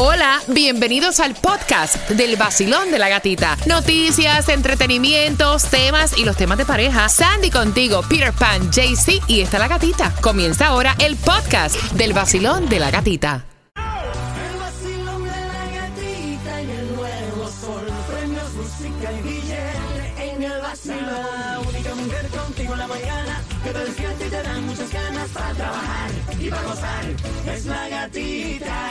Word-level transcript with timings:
Hola, 0.00 0.40
bienvenidos 0.46 1.18
al 1.18 1.34
podcast 1.34 2.08
del 2.10 2.36
vacilón 2.36 2.92
de 2.92 3.00
la 3.00 3.08
gatita. 3.08 3.56
Noticias, 3.66 4.48
entretenimientos, 4.48 5.64
temas 5.64 6.16
y 6.16 6.24
los 6.24 6.36
temas 6.36 6.56
de 6.56 6.64
pareja. 6.64 7.08
Sandy 7.08 7.50
contigo, 7.50 8.02
Peter 8.08 8.32
Pan, 8.32 8.70
JC 8.70 9.20
y 9.26 9.40
está 9.40 9.58
la 9.58 9.66
gatita. 9.66 10.14
Comienza 10.20 10.68
ahora 10.68 10.94
el 11.00 11.16
podcast 11.16 11.74
del 11.94 12.12
vacilón 12.12 12.68
de 12.68 12.78
la 12.78 12.92
gatita. 12.92 13.44
El 13.74 14.58
vacilón 14.60 15.24
de 15.24 15.30
la 15.30 15.64
gatita 15.66 16.62
y 16.62 16.70
el 16.70 16.94
nuevo 16.94 17.50
sol. 17.50 17.82
Premios, 18.08 18.52
música 18.54 19.12
y 19.12 19.22
billete 19.22 20.32
en 20.32 20.42
el 20.44 20.60
vacilón. 20.62 21.66
Única 21.66 21.94
mujer 21.96 22.28
contigo 22.28 22.72
en 22.72 22.78
la 22.78 22.86
mañana 22.86 23.42
que 23.64 23.70
te 23.70 23.78
despierta 23.80 24.24
y 24.24 24.30
te 24.30 24.42
dan 24.44 24.64
muchas 24.64 24.92
ganas 24.92 25.28
para 25.30 25.54
trabajar 25.54 26.10
y 26.38 26.50
para 26.50 26.62
gozar. 26.62 27.04
Es 27.52 27.66
la 27.66 27.88
gatita. 27.88 28.87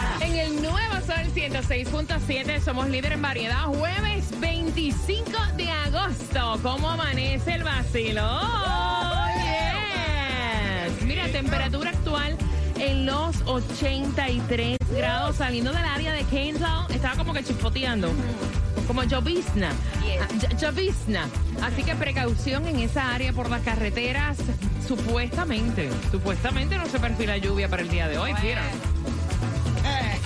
106.7 1.51 2.59
somos 2.59 2.89
líder 2.89 3.13
en 3.13 3.21
variedad. 3.21 3.63
Jueves 3.67 4.25
25 4.41 5.31
de 5.55 5.69
agosto. 5.69 6.59
¿Cómo 6.61 6.89
amanece 6.89 7.53
el 7.53 7.63
vacilón? 7.63 8.41
Yes. 9.37 11.03
Mira, 11.05 11.27
temperatura 11.29 11.91
actual 11.91 12.35
en 12.77 13.05
los 13.05 13.41
83 13.45 14.77
grados 14.93 15.37
saliendo 15.37 15.71
del 15.71 15.85
área 15.85 16.11
de 16.11 16.23
Kansas. 16.25 16.89
Estaba 16.89 17.15
como 17.15 17.33
que 17.33 17.43
chispoteando. 17.45 18.11
Como 18.85 19.03
llovizna. 19.03 19.69
Ah, 20.21 20.27
ll- 20.33 20.57
Llovizna. 20.59 21.27
Así 21.61 21.83
que 21.83 21.95
precaución 21.95 22.67
en 22.67 22.79
esa 22.79 23.13
área 23.15 23.31
por 23.31 23.49
las 23.49 23.61
carreteras. 23.61 24.37
Supuestamente, 24.85 25.89
supuestamente 26.11 26.77
no 26.77 26.85
se 26.87 26.99
perfila 26.99 27.37
lluvia 27.37 27.69
para 27.69 27.81
el 27.83 27.89
día 27.89 28.07
de 28.09 28.17
hoy, 28.17 28.33
¿vieron? 28.41 28.63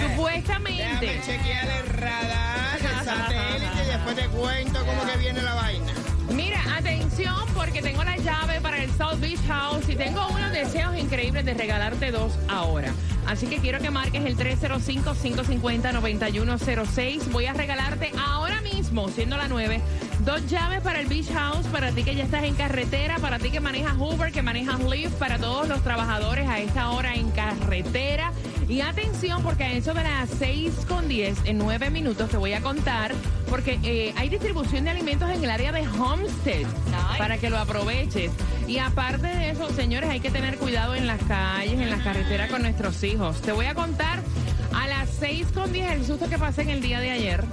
Supuestamente. 0.10 0.84
Déjame 1.00 1.22
chequear 1.26 1.68
el 1.70 1.86
radar, 1.88 2.80
el 2.80 3.06
satélite 3.06 3.84
y 3.84 3.88
después 3.88 4.16
te 4.16 4.28
cuento 4.28 4.86
cómo 4.86 5.06
que 5.06 5.18
viene 5.18 5.42
la 5.42 5.56
vaina. 5.56 5.94
Mira, 6.34 6.62
atención 6.78 7.46
porque 7.54 7.82
tengo 7.82 8.04
la 8.04 8.18
llave 8.18 8.62
para 8.62 8.82
el 8.82 8.90
South 8.92 9.20
Beach 9.20 9.40
House 9.48 9.90
y 9.90 9.96
tengo 9.96 10.28
unos 10.30 10.52
deseos 10.52 10.96
increíbles 10.98 11.46
de 11.46 11.54
regalarte 11.54 12.12
dos 12.12 12.34
ahora. 12.48 12.94
Así 13.28 13.48
que 13.48 13.58
quiero 13.58 13.80
que 13.80 13.92
marques 13.92 14.24
el 14.26 14.38
305-550-9106. 14.38 17.32
Voy 17.32 17.46
a 17.46 17.54
regalarte 17.54 18.12
ahora 18.20 18.62
mismo, 18.62 19.10
siendo 19.10 19.38
la 19.38 19.48
9, 19.48 19.80
dos 20.26 20.48
llaves 20.48 20.82
para 20.82 21.00
el 21.00 21.06
Beach 21.08 21.32
House, 21.34 21.68
para 21.68 21.92
ti 21.92 22.04
que 22.04 22.16
ya 22.16 22.24
estás 22.24 22.44
en 22.44 22.56
carretera, 22.56 23.20
para 23.20 23.38
ti 23.38 23.52
que 23.52 23.60
manejas 23.60 23.94
Uber, 23.98 24.32
que 24.32 24.42
manejas 24.42 24.80
Lyft, 24.82 25.14
para 25.16 25.38
todos 25.38 25.68
los 25.68 25.84
trabajadores 25.84 26.48
a 26.48 26.60
esta 26.60 26.90
hora 26.92 27.14
en 27.14 27.30
carretera. 27.32 28.32
Y 28.72 28.80
atención, 28.80 29.44
porque 29.44 29.66
a 29.66 29.74
eso 29.74 29.94
de 29.94 30.02
las 30.02 30.30
6 30.40 30.86
con 30.88 31.10
10, 31.10 31.40
en 31.44 31.58
9 31.58 31.90
minutos 31.90 32.30
te 32.30 32.38
voy 32.38 32.54
a 32.54 32.62
contar, 32.62 33.12
porque 33.50 33.78
eh, 33.84 34.14
hay 34.16 34.30
distribución 34.30 34.86
de 34.86 34.92
alimentos 34.92 35.30
en 35.30 35.44
el 35.44 35.50
área 35.50 35.74
de 35.74 35.86
Homestead, 35.86 36.66
para 37.18 37.38
que 37.38 37.50
lo 37.50 37.58
aproveches. 37.58 38.32
Y 38.70 38.78
aparte 38.78 39.28
de 39.28 39.50
eso, 39.50 39.70
señores, 39.72 40.10
hay 40.10 40.22
que 40.22 40.32
tener 40.32 40.58
cuidado 40.58 40.96
en 40.96 41.06
las 41.06 41.22
calles, 41.24 41.82
en 41.82 41.90
las 41.90 42.02
carreteras 42.02 42.50
con 42.50 42.62
nuestros 42.62 43.04
hijos. 43.04 43.42
Te 43.42 43.52
voy 43.52 43.66
a 43.66 43.76
contar 43.76 44.24
a 44.74 44.88
las 44.88 45.10
6 45.20 45.48
con 45.54 45.74
10 45.74 45.92
el 45.92 46.06
susto 46.06 46.30
que 46.30 46.38
pasé 46.38 46.62
en 46.62 46.70
el 46.70 46.82
día 46.82 47.02
de 47.02 47.12
ayer. 47.12 47.44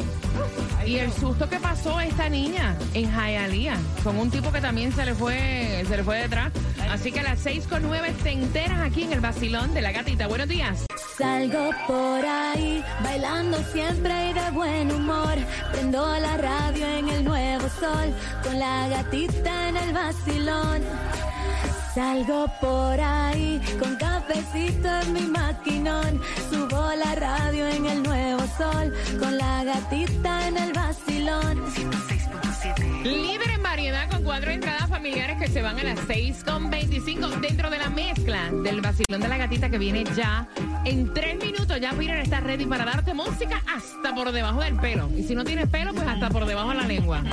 Y 0.86 0.98
el 0.98 1.12
susto 1.12 1.48
que 1.48 1.58
pasó 1.58 1.98
esta 2.00 2.28
niña 2.28 2.76
en 2.94 3.10
Hialeah 3.10 3.76
con 4.04 4.16
un 4.18 4.30
tipo 4.30 4.52
que 4.52 4.60
también 4.60 4.92
se 4.92 5.04
le 5.04 5.14
fue 5.16 5.84
se 5.88 5.96
le 5.96 6.04
fue 6.04 6.18
detrás. 6.18 6.52
Así 6.88 7.10
que 7.10 7.18
a 7.18 7.24
las 7.24 7.40
6 7.40 7.66
con 7.66 7.82
9 7.82 8.14
te 8.22 8.30
enteras 8.30 8.80
aquí 8.80 9.02
en 9.02 9.12
el 9.12 9.20
vacilón 9.20 9.74
de 9.74 9.82
la 9.82 9.90
gatita. 9.90 10.28
Buenos 10.28 10.46
días. 10.46 10.87
Salgo 11.18 11.70
por 11.88 12.24
ahí, 12.24 12.84
bailando 13.02 13.58
siempre 13.72 14.30
y 14.30 14.32
de 14.34 14.50
buen 14.52 14.92
humor. 14.92 15.34
Prendo 15.72 16.16
la 16.16 16.36
radio 16.36 16.86
en 16.86 17.08
el 17.08 17.24
nuevo 17.24 17.68
sol, 17.80 18.14
con 18.44 18.56
la 18.56 18.86
gatita 18.86 19.68
en 19.68 19.76
el 19.78 19.92
vacilón. 19.92 20.80
Salgo 21.92 22.46
por 22.60 23.00
ahí, 23.00 23.60
con 23.80 23.96
cafecito 23.96 24.88
en 24.88 25.12
mi 25.12 25.22
maquinón. 25.22 26.22
Subo 26.50 26.92
la 26.94 27.16
radio 27.16 27.66
en 27.66 27.86
el 27.86 28.02
nuevo 28.04 28.44
sol, 28.56 28.94
con 29.18 29.36
la 29.36 29.64
gatita 29.64 30.46
en 30.46 30.56
el 30.56 30.72
vacilón. 30.72 31.64
Libre 33.02 33.54
en 33.54 33.62
variedad 33.64 34.08
con 34.08 34.22
cuatro 34.22 34.52
entradas 34.52 34.88
familiares 34.88 35.36
que 35.38 35.48
se 35.48 35.62
van 35.62 35.80
a 35.80 35.82
las 35.82 35.98
6 36.06 36.44
con 36.44 36.70
25 36.70 37.28
dentro 37.40 37.70
de 37.70 37.78
la 37.78 37.90
mezcla 37.90 38.50
del 38.52 38.80
vacilón 38.80 39.20
de 39.20 39.28
la 39.28 39.36
gatita 39.36 39.68
que 39.68 39.78
viene 39.78 40.04
ya. 40.14 40.46
En 40.88 41.12
tres 41.12 41.36
minutos 41.36 41.78
ya 41.78 41.92
Peter 41.92 42.16
está 42.16 42.40
ready 42.40 42.64
para 42.64 42.86
darte 42.86 43.12
música 43.12 43.62
hasta 43.66 44.14
por 44.14 44.32
debajo 44.32 44.62
del 44.62 44.74
pelo. 44.76 45.10
Y 45.14 45.22
si 45.22 45.34
no 45.34 45.44
tienes 45.44 45.68
pelo, 45.68 45.92
pues 45.92 46.08
hasta 46.08 46.30
por 46.30 46.46
debajo 46.46 46.70
de 46.70 46.74
la 46.76 46.84
lengua. 46.84 47.22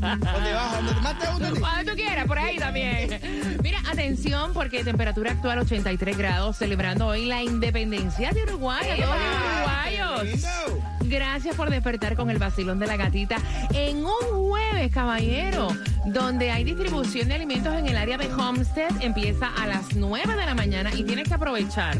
Por 0.00 0.42
debajo, 0.42 0.76
donde 0.82 1.00
más 1.02 1.18
te 1.20 1.26
gusta. 1.28 1.60
Cuando 1.60 1.92
tú 1.92 1.96
quieras, 1.96 2.26
por 2.26 2.38
ahí 2.38 2.58
también. 2.58 3.20
Mira, 3.62 3.78
atención, 3.88 4.52
porque 4.52 4.82
temperatura 4.82 5.30
actual 5.30 5.60
83 5.60 6.18
grados, 6.18 6.56
celebrando 6.56 7.06
hoy 7.06 7.26
la 7.26 7.44
independencia 7.44 8.32
de 8.32 8.42
Uruguay. 8.42 8.90
A 8.90 8.96
todos 8.96 9.16
los 9.16 10.24
uruguayos. 10.24 10.99
Gracias 11.10 11.56
por 11.56 11.70
despertar 11.70 12.14
con 12.14 12.30
el 12.30 12.38
vacilón 12.38 12.78
de 12.78 12.86
la 12.86 12.96
gatita 12.96 13.36
en 13.74 14.04
un 14.04 14.48
jueves, 14.48 14.92
caballero, 14.92 15.66
donde 16.06 16.52
hay 16.52 16.62
distribución 16.62 17.26
de 17.26 17.34
alimentos 17.34 17.74
en 17.74 17.88
el 17.88 17.96
área 17.96 18.16
de 18.16 18.32
Homestead. 18.32 18.90
Empieza 19.00 19.48
a 19.48 19.66
las 19.66 19.96
9 19.96 20.36
de 20.36 20.46
la 20.46 20.54
mañana 20.54 20.90
y 20.94 21.02
tienes 21.02 21.26
que 21.26 21.34
aprovechar. 21.34 21.98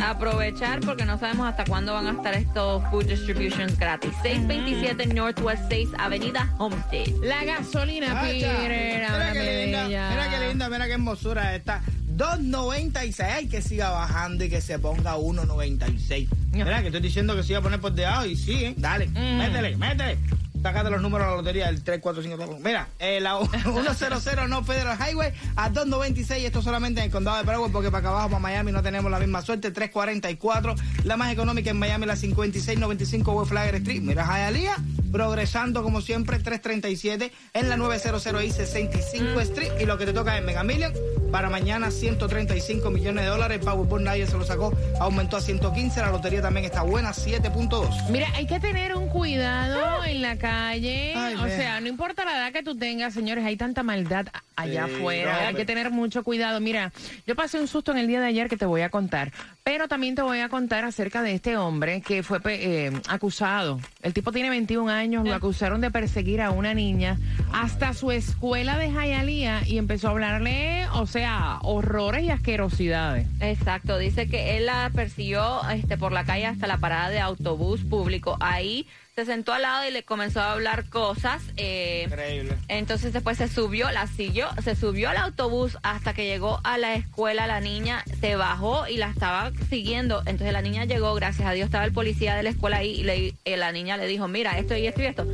Aprovechar 0.00 0.78
porque 0.80 1.04
no 1.04 1.18
sabemos 1.18 1.48
hasta 1.48 1.64
cuándo 1.64 1.92
van 1.92 2.06
a 2.06 2.12
estar 2.12 2.34
estos 2.34 2.84
food 2.90 3.06
distributions 3.06 3.76
gratis. 3.76 4.12
627 4.22 5.06
Northwest 5.06 5.64
6 5.68 5.88
Avenida 5.98 6.54
Homestead. 6.58 7.08
La 7.20 7.44
gasolina. 7.44 8.20
Peter, 8.20 8.68
Mira 8.68 9.32
qué 9.32 9.64
linda, 9.64 9.88
mira 9.88 10.30
qué 10.30 10.48
linda, 10.48 10.68
mira 10.68 10.86
qué 10.86 10.92
hermosura 10.92 11.56
esta. 11.56 11.82
2.96, 12.16 13.20
ay 13.20 13.46
que 13.48 13.60
siga 13.62 13.90
bajando 13.90 14.44
y 14.44 14.48
que 14.50 14.60
se 14.60 14.78
ponga 14.78 15.16
1.96. 15.16 16.28
Mira 16.52 16.80
que 16.80 16.86
estoy 16.88 17.00
diciendo 17.00 17.34
que 17.34 17.42
se 17.42 17.52
iba 17.52 17.58
a 17.58 17.62
poner 17.62 17.80
por 17.80 17.92
debajo 17.92 18.26
y 18.26 18.36
sí, 18.36 18.64
¿eh? 18.66 18.74
Dale, 18.76 19.08
Mm. 19.08 19.38
métele, 19.38 19.76
métele. 19.76 20.18
Sácate 20.64 20.88
los 20.88 21.02
números 21.02 21.26
de 21.26 21.30
la 21.30 21.36
lotería 21.36 21.66
del 21.66 21.84
3, 21.84 22.00
4, 22.00 22.22
5, 22.22 22.58
Mira, 22.58 22.88
eh, 22.98 23.20
la 23.20 23.38
100 23.38 24.48
no 24.48 24.64
Federal 24.64 24.96
Highway 24.98 25.34
a 25.56 25.68
296. 25.68 26.42
Esto 26.42 26.62
solamente 26.62 27.00
en 27.00 27.04
el 27.08 27.12
condado 27.12 27.36
de 27.36 27.44
Paraguay 27.44 27.70
porque 27.70 27.90
para 27.90 27.98
acá 27.98 28.08
abajo, 28.08 28.28
para 28.28 28.38
Miami, 28.38 28.72
no 28.72 28.82
tenemos 28.82 29.10
la 29.10 29.18
misma 29.18 29.42
suerte. 29.42 29.70
344. 29.70 30.74
La 31.04 31.18
más 31.18 31.30
económica 31.30 31.68
en 31.68 31.78
Miami, 31.78 32.06
la 32.06 32.16
5695 32.16 33.32
West 33.32 33.50
Flagler 33.50 33.74
Street. 33.74 34.00
Mira, 34.00 34.24
Hialeah, 34.24 34.78
progresando 35.12 35.82
como 35.82 36.00
siempre. 36.00 36.38
337 36.38 37.30
en 37.52 37.68
la 37.68 37.76
900 37.76 38.24
y 38.42 38.50
65 38.50 39.40
Street. 39.42 39.72
Y 39.80 39.84
lo 39.84 39.98
que 39.98 40.06
te 40.06 40.14
toca 40.14 40.38
es 40.38 40.42
Mega 40.42 40.64
Million. 40.64 40.94
Para 41.30 41.50
mañana, 41.50 41.90
135 41.90 42.88
millones 42.88 43.24
de 43.24 43.30
dólares. 43.30 43.60
Powerball 43.62 44.02
nadie 44.02 44.26
se 44.26 44.38
lo 44.38 44.46
sacó. 44.46 44.72
Aumentó 44.98 45.36
a 45.36 45.42
115. 45.42 46.00
La 46.00 46.10
lotería 46.10 46.40
también 46.40 46.64
está 46.64 46.80
buena, 46.84 47.10
7.2. 47.10 48.08
Mira, 48.08 48.28
hay 48.34 48.46
que 48.46 48.58
tener 48.60 48.96
un 48.96 49.10
cuidado 49.10 49.83
la 50.24 50.36
calle. 50.38 51.12
Ay, 51.16 51.34
o 51.36 51.46
sea, 51.46 51.80
no 51.80 51.88
importa 51.88 52.24
la 52.24 52.36
edad 52.36 52.52
que 52.52 52.62
tú 52.62 52.76
tengas, 52.76 53.14
señores, 53.14 53.44
hay 53.44 53.56
tanta 53.56 53.82
maldad 53.82 54.26
allá 54.56 54.86
Sí, 54.86 54.94
afuera. 54.94 55.40
no, 55.42 55.48
hay 55.48 55.54
que 55.54 55.64
tener 55.64 55.90
mucho 55.90 56.22
cuidado. 56.24 56.60
Mira, 56.60 56.92
yo 57.26 57.34
pasé 57.34 57.60
un 57.60 57.68
susto 57.68 57.92
en 57.92 57.98
el 57.98 58.06
día 58.08 58.20
de 58.20 58.26
ayer 58.26 58.48
que 58.48 58.56
te 58.56 58.66
voy 58.66 58.82
a 58.82 58.88
contar. 58.90 59.32
Pero 59.64 59.88
también 59.88 60.14
te 60.14 60.20
voy 60.22 60.40
a 60.40 60.48
contar 60.50 60.84
acerca 60.84 61.22
de 61.22 61.32
este 61.32 61.56
hombre 61.56 62.02
que 62.02 62.22
fue 62.22 62.38
pe- 62.40 62.86
eh, 62.86 62.92
acusado. 63.08 63.80
El 64.02 64.12
tipo 64.12 64.30
tiene 64.30 64.50
21 64.50 64.90
años, 64.90 65.24
lo 65.26 65.34
acusaron 65.34 65.80
de 65.80 65.90
perseguir 65.90 66.42
a 66.42 66.50
una 66.50 66.74
niña 66.74 67.18
hasta 67.52 67.94
su 67.94 68.10
escuela 68.12 68.76
de 68.76 68.90
Hialeah 68.90 69.66
y 69.66 69.78
empezó 69.78 70.08
a 70.08 70.10
hablarle, 70.10 70.86
o 70.92 71.06
sea, 71.06 71.58
horrores 71.62 72.24
y 72.24 72.30
asquerosidades. 72.30 73.26
Exacto, 73.40 73.98
dice 73.98 74.28
que 74.28 74.58
él 74.58 74.66
la 74.66 74.90
persiguió 74.94 75.60
este, 75.70 75.96
por 75.96 76.12
la 76.12 76.24
calle 76.24 76.46
hasta 76.46 76.66
la 76.66 76.76
parada 76.78 77.08
de 77.08 77.20
autobús 77.20 77.80
público. 77.84 78.36
Ahí 78.40 78.86
se 79.16 79.24
sentó 79.26 79.52
al 79.52 79.62
lado 79.62 79.86
y 79.86 79.92
le 79.92 80.02
comenzó 80.02 80.40
a 80.40 80.52
hablar 80.52 80.88
cosas. 80.88 81.40
eh, 81.56 82.02
Increíble. 82.06 82.56
entonces 82.66 83.12
después 83.12 83.38
se 83.38 83.46
subió, 83.48 83.88
la 83.92 84.08
siguió, 84.08 84.48
se 84.64 84.74
subió 84.74 85.10
al 85.10 85.18
autobús 85.18 85.78
hasta 85.84 86.14
que 86.14 86.24
llegó 86.26 86.60
a 86.64 86.78
la 86.78 86.94
escuela. 86.94 87.46
La 87.46 87.60
niña 87.60 88.02
se 88.20 88.34
bajó 88.34 88.88
y 88.88 88.96
la 88.96 89.08
estaba 89.10 89.52
siguiendo. 89.70 90.20
Entonces 90.26 90.52
la 90.52 90.62
niña 90.62 90.84
llegó, 90.84 91.14
gracias 91.14 91.46
a 91.48 91.52
Dios 91.52 91.66
estaba 91.66 91.84
el 91.84 91.92
policía 91.92 92.34
de 92.34 92.42
la 92.42 92.50
escuela 92.50 92.78
ahí 92.78 92.90
y 92.90 93.02
le- 93.04 93.34
eh, 93.44 93.56
la 93.56 93.70
niña 93.70 93.96
le 93.96 94.06
dijo, 94.08 94.26
mira, 94.26 94.58
esto 94.58 94.76
y 94.76 94.86
esto 94.88 95.02
y 95.02 95.06
esto. 95.06 95.24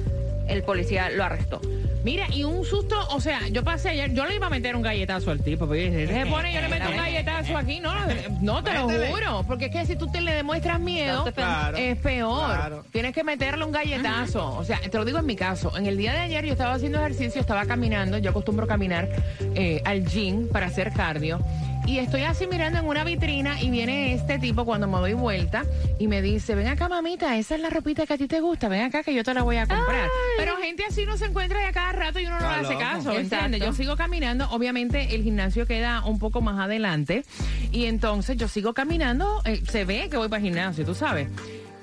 El 0.46 0.62
policía 0.62 1.08
lo 1.08 1.24
arrestó. 1.24 1.62
Mira, 2.04 2.26
y 2.32 2.44
un 2.44 2.64
susto, 2.64 2.96
o 3.10 3.20
sea, 3.20 3.48
yo 3.48 3.62
pasé 3.62 3.90
ayer, 3.90 4.12
yo 4.14 4.24
le 4.24 4.36
iba 4.36 4.46
a 4.46 4.50
meter 4.50 4.74
un 4.74 4.82
galletazo 4.82 5.30
al 5.30 5.42
tipo, 5.42 5.66
porque 5.66 5.90
dije, 5.90 6.06
se 6.06 6.26
pone, 6.26 6.52
yo 6.54 6.60
le 6.62 6.68
meto 6.68 6.88
un 6.90 6.96
galletazo 6.96 7.56
aquí, 7.58 7.80
no, 7.80 7.92
no 8.40 8.62
te 8.64 8.72
lo 8.74 8.88
juro, 8.88 9.44
porque 9.46 9.66
es 9.66 9.70
que 9.72 9.84
si 9.86 9.96
tú 9.96 10.06
te 10.06 10.20
le 10.20 10.32
demuestras 10.32 10.80
miedo, 10.80 11.24
Claro, 11.34 11.76
es 11.76 11.96
peor. 11.98 12.46
claro. 12.46 12.84
Tienes 12.90 13.12
que 13.14 13.22
meterle 13.24 13.64
un 13.64 13.72
galletazo. 13.72 14.56
O 14.56 14.64
sea, 14.64 14.80
te 14.80 14.96
lo 14.96 15.04
digo 15.04 15.18
en 15.18 15.26
mi 15.26 15.36
caso, 15.36 15.76
en 15.76 15.86
el 15.86 15.96
día 15.98 16.12
de 16.12 16.20
ayer 16.20 16.44
yo 16.46 16.52
estaba 16.52 16.74
haciendo 16.74 16.98
ejercicio, 16.98 17.40
estaba 17.40 17.66
caminando, 17.66 18.18
yo 18.18 18.30
acostumbro 18.30 18.66
caminar 18.66 19.08
eh, 19.54 19.82
al 19.84 20.06
gym 20.06 20.48
para 20.48 20.66
hacer 20.66 20.92
cardio. 20.92 21.40
Y 21.86 21.98
estoy 21.98 22.22
así 22.22 22.46
mirando 22.46 22.78
en 22.78 22.86
una 22.86 23.02
vitrina 23.04 23.60
y 23.60 23.70
viene 23.70 24.14
este 24.14 24.38
tipo 24.38 24.64
cuando 24.64 24.86
me 24.86 24.98
doy 24.98 25.14
vuelta 25.14 25.64
y 25.98 26.06
me 26.06 26.22
dice, 26.22 26.54
ven 26.54 26.68
acá 26.68 26.88
mamita, 26.88 27.36
esa 27.36 27.56
es 27.56 27.60
la 27.60 27.70
ropita 27.70 28.06
que 28.06 28.14
a 28.14 28.18
ti 28.18 28.28
te 28.28 28.40
gusta, 28.40 28.68
ven 28.68 28.82
acá 28.82 29.02
que 29.02 29.12
yo 29.12 29.24
te 29.24 29.34
la 29.34 29.42
voy 29.42 29.56
a 29.56 29.66
comprar. 29.66 30.08
Pero 30.36 30.56
gente 30.58 30.84
así 30.88 31.04
no 31.04 31.16
se 31.16 31.26
encuentra 31.26 31.66
de 31.66 31.72
cada 31.72 31.92
rato 31.92 32.20
y 32.20 32.26
uno 32.26 32.38
no 32.38 32.48
le 32.48 32.56
hace 32.66 32.76
caso. 32.76 33.12
¿entiendes? 33.12 33.60
Yo 33.60 33.72
sigo 33.72 33.96
caminando, 33.96 34.48
obviamente 34.50 35.14
el 35.14 35.22
gimnasio 35.22 35.66
queda 35.66 36.04
un 36.04 36.18
poco 36.18 36.40
más 36.40 36.60
adelante 36.60 37.24
y 37.72 37.86
entonces 37.86 38.36
yo 38.36 38.46
sigo 38.46 38.72
caminando, 38.72 39.42
eh, 39.44 39.60
se 39.68 39.84
ve 39.84 40.08
que 40.08 40.16
voy 40.16 40.28
para 40.28 40.38
el 40.38 40.44
gimnasio, 40.44 40.84
tú 40.84 40.94
sabes. 40.94 41.28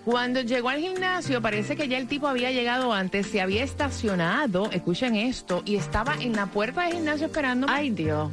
Cuando 0.05 0.39
llegó 0.39 0.69
al 0.69 0.79
gimnasio, 0.79 1.41
parece 1.41 1.75
que 1.75 1.89
ya 1.89 1.97
el 1.97 2.07
tipo 2.07 2.29
había 2.29 2.49
llegado 2.51 2.93
antes, 2.93 3.27
se 3.27 3.41
había 3.41 3.61
estacionado, 3.61 4.71
escuchen 4.71 5.15
esto, 5.15 5.63
y 5.65 5.75
estaba 5.75 6.15
en 6.15 6.33
la 6.33 6.45
puerta 6.45 6.83
del 6.83 6.93
gimnasio 6.93 7.25
esperando. 7.25 7.67
Ay, 7.69 7.89
Dios. 7.89 8.29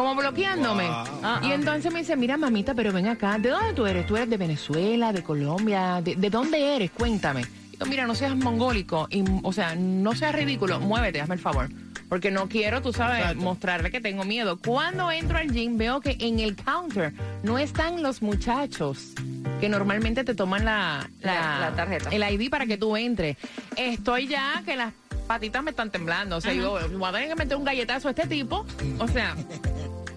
Como 0.00 0.14
bloqueándome. 0.14 0.84
Wow. 0.88 0.94
Ah, 1.22 1.40
Y 1.44 1.50
ah. 1.50 1.54
entonces 1.54 1.92
me 1.92 1.98
dice, 1.98 2.16
mira 2.16 2.38
mamita, 2.38 2.72
pero 2.74 2.90
ven 2.90 3.06
acá, 3.06 3.36
¿de 3.38 3.50
dónde 3.50 3.74
tú 3.74 3.84
eres? 3.84 4.06
¿Tú 4.06 4.16
eres 4.16 4.30
de 4.30 4.38
Venezuela, 4.38 5.12
de 5.12 5.22
Colombia? 5.22 6.00
¿De, 6.02 6.16
de 6.16 6.30
dónde 6.30 6.74
eres? 6.74 6.90
Cuéntame. 6.90 7.44
Digo, 7.72 7.84
mira, 7.84 8.06
no 8.06 8.14
seas 8.14 8.34
mongólico, 8.34 9.08
y, 9.10 9.22
o 9.42 9.52
sea, 9.52 9.74
no 9.74 10.14
seas 10.14 10.34
ridículo, 10.34 10.80
muévete, 10.80 11.20
hazme 11.20 11.34
el 11.34 11.40
favor. 11.42 11.68
Porque 12.08 12.30
no 12.30 12.48
quiero, 12.48 12.80
tú 12.80 12.94
sabes, 12.94 13.18
Exacto. 13.20 13.42
mostrarle 13.42 13.90
que 13.90 14.00
tengo 14.00 14.24
miedo. 14.24 14.58
Cuando 14.58 15.10
entro 15.12 15.36
al 15.36 15.52
gym 15.52 15.76
veo 15.76 16.00
que 16.00 16.16
en 16.18 16.38
el 16.40 16.56
counter 16.56 17.12
no 17.42 17.58
están 17.58 18.02
los 18.02 18.22
muchachos 18.22 19.12
que 19.60 19.68
normalmente 19.68 20.24
te 20.24 20.34
toman 20.34 20.64
la, 20.64 21.10
La- 21.20 21.58
la 21.60 21.72
tarjeta. 21.76 22.08
el 22.08 22.22
ID 22.22 22.48
para 22.48 22.64
que 22.64 22.78
tú 22.78 22.96
entres. 22.96 23.36
Estoy 23.76 24.28
ya 24.28 24.62
que 24.64 24.76
las 24.76 24.94
patitas 25.28 25.62
me 25.62 25.70
están 25.70 25.90
temblando. 25.90 26.36
O 26.38 26.40
sea, 26.40 26.52
yo 26.52 26.78
voy 26.98 27.08
a 27.08 27.12
tener 27.12 27.28
que 27.28 27.34
meter 27.36 27.56
un 27.56 27.64
galletazo 27.64 28.08
a 28.08 28.10
este 28.12 28.26
tipo. 28.26 28.66
O 28.98 29.06
sea, 29.06 29.36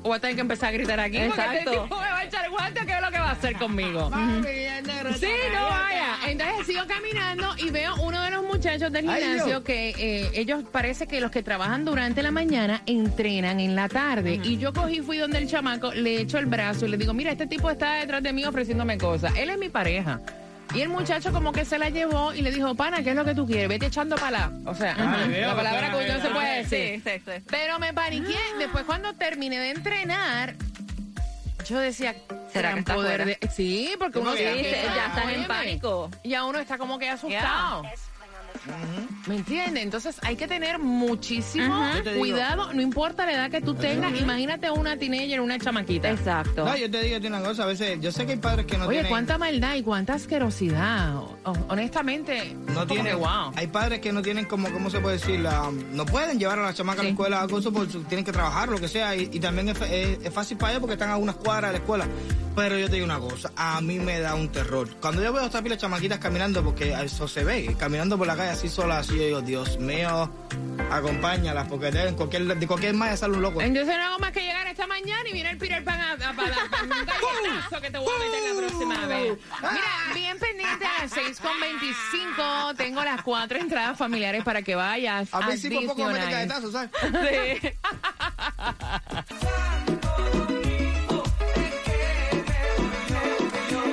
voy 0.03 0.15
a 0.17 0.19
tener 0.19 0.35
que 0.35 0.41
empezar 0.41 0.69
a 0.69 0.71
gritar 0.73 0.99
aquí. 0.99 1.17
Porque 1.17 1.41
este 1.41 1.41
Exacto. 1.59 1.83
tipo 1.83 1.95
me 1.99 2.07
va 2.07 2.19
a 2.19 2.23
echar 2.25 2.49
guante, 2.49 2.85
¿qué 2.85 2.93
es 2.93 3.01
lo 3.01 3.11
que 3.11 3.19
va 3.19 3.29
a 3.29 3.31
hacer 3.31 3.55
conmigo? 3.55 4.09
Mami, 4.09 4.47
el 4.47 4.85
negro 4.87 5.13
Sí, 5.13 5.27
no 5.53 5.63
vaya. 5.69 6.17
Entonces 6.27 6.67
sigo 6.67 6.81
caminando 6.87 7.47
y 7.57 7.69
veo 7.69 7.95
uno 8.01 8.21
de 8.21 8.31
los 8.31 8.43
muchachos 8.43 8.91
del 8.91 9.09
Ay, 9.09 9.21
gimnasio 9.21 9.45
Dios. 9.47 9.63
que 9.63 9.89
eh, 9.97 10.31
ellos 10.35 10.63
parece 10.71 11.07
que 11.07 11.19
los 11.21 11.31
que 11.31 11.43
trabajan 11.43 11.85
durante 11.85 12.21
la 12.23 12.31
mañana 12.31 12.81
entrenan 12.85 13.59
en 13.59 13.75
la 13.75 13.89
tarde. 13.89 14.39
Y 14.43 14.57
yo 14.57 14.73
cogí, 14.73 15.01
fui 15.01 15.17
donde 15.17 15.37
el 15.39 15.47
chamaco, 15.49 15.91
le 15.93 16.21
echo 16.21 16.37
el 16.37 16.45
brazo 16.45 16.85
y 16.85 16.89
le 16.89 16.97
digo, 16.97 17.13
mira, 17.13 17.31
este 17.31 17.47
tipo 17.47 17.69
está 17.69 17.95
detrás 17.95 18.21
de 18.23 18.33
mí 18.33 18.45
ofreciéndome 18.45 18.97
cosas. 18.97 19.33
Él 19.37 19.49
es 19.49 19.57
mi 19.57 19.69
pareja. 19.69 20.19
Y 20.73 20.81
el 20.81 20.89
muchacho 20.89 21.31
como 21.31 21.51
que 21.51 21.65
se 21.65 21.77
la 21.77 21.89
llevó 21.89 22.33
y 22.33 22.41
le 22.41 22.51
dijo, 22.51 22.73
pana, 22.75 23.03
¿qué 23.03 23.11
es 23.11 23.15
lo 23.15 23.23
que 23.25 23.35
tú 23.35 23.45
quieres? 23.45 23.69
Vete 23.69 23.85
echando 23.87 24.15
para 24.15 24.51
O 24.65 24.73
sea, 24.73 24.95
veo 25.27 25.47
la 25.49 25.55
palabra 25.55 25.91
que 25.91 26.07
no 26.13 26.21
se 26.21 26.29
puede 26.29 26.63
Sí, 26.65 26.75
decir. 26.99 27.01
sí, 27.03 27.21
sí. 27.25 27.43
Pero 27.49 27.79
me 27.79 27.93
paniqué. 27.93 28.35
Después 28.57 28.83
cuando 28.85 29.13
terminé 29.13 29.59
de 29.59 29.69
entrenar, 29.71 30.55
yo 31.67 31.77
decía, 31.79 32.15
¿Será 32.51 32.73
que 32.75 32.83
poder 32.83 33.25
de... 33.25 33.39
Sí, 33.53 33.91
porque 33.99 34.19
uno 34.19 34.31
Sí, 34.33 34.39
se 34.39 34.53
sí, 34.55 34.61
queda, 34.63 34.95
ya 34.95 35.05
están 35.07 35.29
en 35.29 35.45
pánico. 35.45 36.09
Ya 36.23 36.43
uno 36.45 36.59
está 36.59 36.77
como 36.77 36.97
que 36.99 37.09
asustado. 37.09 37.83
¿Me 39.27 39.35
entiendes? 39.35 39.83
Entonces 39.83 40.17
hay 40.23 40.35
que 40.35 40.47
tener 40.47 40.79
muchísimo 40.79 41.65
Ujú. 41.81 41.97
Yo 41.97 42.03
te 42.03 42.09
digo- 42.11 42.19
cuidado, 42.19 42.73
no 42.73 42.81
importa 42.81 43.25
la 43.25 43.33
edad 43.33 43.51
que 43.51 43.61
tú 43.61 43.73
tengas. 43.75 44.19
Imagínate 44.19 44.69
una 44.71 44.97
teenager, 44.97 45.41
una 45.41 45.59
chamaquita. 45.59 46.09
Exacto. 46.09 46.65
No, 46.65 46.75
yo 46.77 46.89
te 46.89 47.01
digo 47.03 47.27
una 47.27 47.41
cosa, 47.41 47.63
a 47.63 47.67
veces, 47.67 47.99
yo 48.01 48.11
sé 48.11 48.25
que 48.25 48.33
hay 48.33 48.37
padres 48.39 48.65
que 48.65 48.77
no 48.77 48.85
Oye, 48.85 48.95
tienen... 48.97 49.09
cuánta 49.09 49.37
maldad 49.37 49.75
y 49.75 49.83
cuánta 49.83 50.13
asquerosidad. 50.13 51.15
O- 51.17 51.35
honestamente, 51.69 52.55
No 52.73 52.85
que, 52.87 53.13
wow. 53.15 53.51
hay 53.55 53.67
padres 53.67 53.99
que 53.99 54.11
no 54.13 54.21
tienen 54.21 54.45
como, 54.45 54.69
¿cómo 54.71 54.89
se 54.89 54.99
puede 54.99 55.17
decir? 55.17 55.39
La- 55.39 55.69
no 55.91 56.05
pueden 56.05 56.39
llevar 56.39 56.59
a 56.59 56.63
la 56.63 56.73
chamaca 56.73 57.01
a 57.01 57.03
la 57.03 57.09
escuela 57.09 57.41
a 57.41 57.47
cosas 57.47 57.71
porque 57.73 57.97
tienen 58.07 58.23
que 58.25 58.31
trabajar, 58.31 58.69
lo 58.69 58.77
que 58.79 58.87
sea, 58.87 59.15
y, 59.15 59.29
y 59.31 59.39
también 59.39 59.69
es, 59.69 59.77
fa- 59.77 59.87
es- 59.87 60.19
es 60.23 60.33
fácil 60.33 60.57
para 60.57 60.71
ellos 60.73 60.81
porque 60.81 60.93
están 60.93 61.09
a 61.09 61.17
unas 61.17 61.35
cuadras 61.35 61.71
de 61.71 61.77
la 61.79 61.83
escuela. 61.83 62.07
Pero 62.55 62.77
yo 62.77 62.87
te 62.87 62.93
digo 62.95 63.05
una 63.05 63.17
cosa, 63.17 63.51
a 63.55 63.81
mí 63.81 63.97
me 63.97 64.19
da 64.19 64.35
un 64.35 64.47
terror. 64.49 64.87
Cuando 65.01 65.23
yo 65.23 65.33
veo 65.33 65.41
a 65.41 65.45
estas 65.47 65.63
pilas 65.63 65.79
chamaquitas 65.79 66.19
caminando, 66.19 66.63
porque 66.63 66.93
eso 67.03 67.27
se 67.27 67.43
ve, 67.43 67.75
caminando 67.79 68.15
por 68.15 68.27
la 68.27 68.35
calle 68.35 68.51
así 68.53 68.69
solas, 68.69 68.99
así 68.99 69.17
yo 69.17 69.25
digo, 69.25 69.41
Dios 69.41 69.79
mío, 69.79 70.29
acompáñalas, 70.91 71.67
porque 71.67 71.91
de 71.91 72.13
cualquier, 72.13 72.45
de 72.55 72.67
cualquier 72.67 72.93
manera 72.93 73.17
sale 73.17 73.33
un 73.33 73.41
loco. 73.41 73.61
Entonces 73.61 73.97
no 73.97 74.03
hago 74.03 74.19
más 74.19 74.31
que 74.31 74.41
llegar 74.41 74.67
esta 74.67 74.85
mañana 74.85 75.27
y 75.27 75.33
viene 75.33 75.49
el 75.49 75.57
Peter 75.57 75.83
Pan 75.83 75.99
a, 75.99 76.11
a, 76.11 76.13
un 76.13 76.17
galletazo 76.89 77.81
que 77.81 77.89
te 77.89 77.97
voy 77.97 78.13
a 78.13 78.19
meter 78.19 78.53
la 78.53 78.59
próxima 78.59 79.05
vez. 79.07 79.37
Mira, 79.59 80.13
bien 80.13 80.37
pendiente 80.37 80.85
a 80.85 81.01
las 81.01 81.11
6 81.11 81.39
con 81.39 81.59
25. 81.59 82.75
Tengo 82.77 83.03
las 83.03 83.23
cuatro 83.23 83.57
entradas 83.57 83.97
familiares 83.97 84.43
para 84.43 84.61
que 84.61 84.75
vayas 84.75 85.33
A 85.33 85.57
sí 85.57 85.69
por 85.71 85.87
poco 85.87 86.05
me 86.09 86.19
caetazos, 86.19 86.71
¿sabes? 86.71 86.91
Sí. 87.01 87.69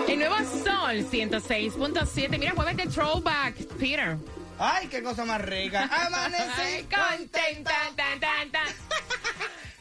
El 0.09 0.19
nuevo 0.19 0.37
Sol 0.37 1.07
106.7. 1.11 2.39
Mira, 2.39 2.53
jueves 2.55 2.77
de 2.77 2.87
Throwback, 2.87 3.55
Peter. 3.79 4.19
Ay, 4.63 4.89
qué 4.89 5.03
cosa 5.03 5.25
más 5.25 5.41
rica. 5.41 5.89
Amanecí 6.07 6.85
contenta. 6.85 7.73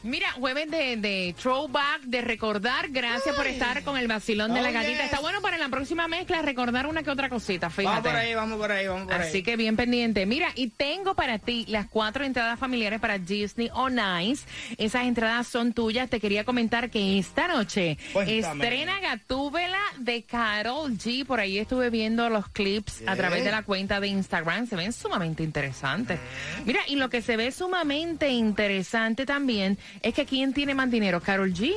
Mira, 0.02 0.30
jueves 0.32 0.70
de, 0.70 0.96
de 0.96 1.34
throwback, 1.40 2.02
de 2.02 2.20
recordar. 2.22 2.88
Gracias 2.90 3.34
por 3.34 3.46
estar 3.46 3.82
con 3.84 3.98
el 3.98 4.08
vacilón 4.08 4.54
de 4.54 4.60
Oh, 4.60 4.62
la 4.62 4.70
gatita. 4.70 4.92
yes. 4.96 5.04
Está 5.04 5.20
bueno 5.20 5.40
para 5.42 5.58
la 5.58 5.68
próxima 5.68 6.08
mezcla 6.08 6.40
recordar 6.42 6.86
una 6.86 7.02
que 7.02 7.10
otra 7.10 7.28
cosita, 7.28 7.68
fíjate. 7.70 7.86
Vamos 7.88 8.06
por 8.10 8.16
ahí, 8.16 8.34
vamos 8.34 8.58
por 8.58 8.72
ahí, 8.72 8.86
vamos 8.86 9.04
por 9.04 9.14
ahí. 9.14 9.28
Así 9.28 9.42
que 9.42 9.56
bien 9.56 9.76
pendiente. 9.76 10.24
Mira, 10.26 10.48
y 10.54 10.68
tengo 10.68 11.14
para 11.14 11.38
ti 11.38 11.66
las 11.68 11.86
cuatro 11.86 12.24
entradas 12.24 12.58
familiares 12.58 12.98
para 13.00 13.18
Disney 13.18 13.68
on 13.74 13.98
Ice. 14.22 14.46
Esas 14.78 15.04
entradas 15.04 15.46
son 15.46 15.72
tuyas. 15.72 16.08
Te 16.08 16.18
quería 16.20 16.44
comentar 16.44 16.88
que 16.90 17.18
esta 17.18 17.48
noche 17.48 17.98
Cuéntame. 18.12 18.38
estrena 18.64 19.00
Gatúbela 19.00 19.78
de 19.98 20.22
Carol 20.22 20.92
G. 20.96 21.26
Por 21.26 21.40
ahí 21.40 21.58
estuve 21.58 21.90
viendo 21.90 22.28
los 22.30 22.48
clips 22.48 23.02
a 23.06 23.16
través 23.16 23.44
de 23.44 23.50
la 23.50 23.62
cuenta 23.64 24.00
de 24.00 24.08
Instagram. 24.08 24.66
Se 24.66 24.76
ven 24.76 24.92
sumamente 24.92 25.42
interesantes. 25.42 26.18
Mira, 26.64 26.80
y 26.88 26.96
lo 26.96 27.10
que 27.10 27.20
se 27.22 27.36
ve 27.36 27.52
sumamente 27.52 28.28
interesante 28.30 29.26
también 29.26 29.76
es 30.02 30.14
que 30.14 30.26
quién 30.26 30.52
tiene 30.52 30.74
más 30.74 30.90
dinero, 30.90 31.20
Carol 31.20 31.52
G. 31.52 31.74